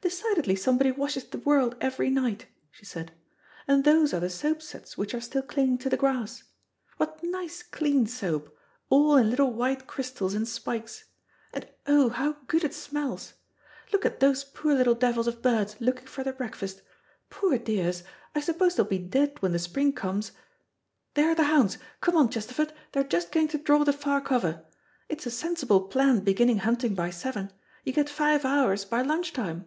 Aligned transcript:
"Decidedly 0.00 0.54
somebody 0.54 0.92
washes 0.92 1.24
the 1.24 1.38
world 1.40 1.74
every 1.80 2.08
night," 2.08 2.46
she 2.70 2.84
said, 2.86 3.10
"and 3.66 3.82
those 3.82 4.14
are 4.14 4.20
the 4.20 4.30
soapsuds 4.30 4.96
which 4.96 5.12
are 5.12 5.20
still 5.20 5.42
clinging 5.42 5.76
to 5.78 5.90
the 5.90 5.96
grass. 5.96 6.44
What 6.98 7.18
nice 7.24 7.64
clean 7.64 8.06
soap, 8.06 8.56
all 8.90 9.16
in 9.16 9.28
little 9.28 9.52
white 9.52 9.88
crystals 9.88 10.34
and 10.34 10.46
spikes. 10.46 11.06
And 11.52 11.68
oh, 11.88 12.10
how 12.10 12.34
good 12.46 12.62
it 12.62 12.74
smells! 12.74 13.34
Look 13.92 14.06
at 14.06 14.20
those 14.20 14.44
poor 14.44 14.72
little 14.72 14.94
devils 14.94 15.26
of 15.26 15.42
birds 15.42 15.74
looking 15.80 16.06
for 16.06 16.22
their 16.22 16.32
breakfast. 16.32 16.80
Poor 17.28 17.58
dears, 17.58 18.04
I 18.36 18.40
suppose 18.40 18.76
they'll 18.76 18.86
be 18.86 18.98
dead 18.98 19.42
when 19.42 19.50
the 19.52 19.58
spring 19.58 19.92
comes. 19.92 20.30
There 21.14 21.28
are 21.28 21.34
the 21.34 21.42
hounds. 21.42 21.76
Come 22.00 22.16
on, 22.16 22.30
Chesterford, 22.30 22.72
they're 22.92 23.02
just 23.02 23.32
going 23.32 23.48
to 23.48 23.58
draw 23.58 23.82
the 23.82 23.92
far 23.92 24.20
cover. 24.20 24.64
It 25.08 25.18
is 25.22 25.26
a 25.26 25.30
sensible 25.32 25.88
plan 25.88 26.20
beginning 26.20 26.58
hunting 26.58 26.94
by 26.94 27.10
seven. 27.10 27.50
You 27.82 27.92
get 27.92 28.08
five 28.08 28.44
hours 28.44 28.84
by 28.84 29.02
lunch 29.02 29.32
time." 29.32 29.66